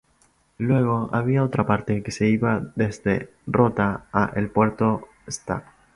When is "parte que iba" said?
1.67-2.71